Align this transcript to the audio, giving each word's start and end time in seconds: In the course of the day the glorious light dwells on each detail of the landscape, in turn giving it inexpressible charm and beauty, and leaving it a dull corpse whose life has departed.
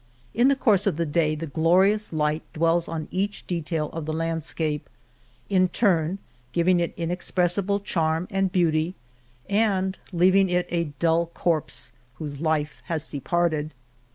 In 0.33 0.47
the 0.47 0.55
course 0.55 0.87
of 0.87 0.97
the 0.97 1.05
day 1.05 1.35
the 1.35 1.45
glorious 1.45 2.11
light 2.11 2.41
dwells 2.53 2.87
on 2.87 3.07
each 3.11 3.45
detail 3.45 3.89
of 3.91 4.07
the 4.07 4.13
landscape, 4.13 4.89
in 5.47 5.67
turn 5.69 6.17
giving 6.53 6.79
it 6.79 6.95
inexpressible 6.97 7.79
charm 7.79 8.27
and 8.31 8.51
beauty, 8.51 8.95
and 9.47 9.99
leaving 10.11 10.49
it 10.49 10.65
a 10.71 10.85
dull 10.97 11.27
corpse 11.27 11.91
whose 12.17 12.41
life 12.41 12.81
has 12.85 13.05
departed. 13.05 13.73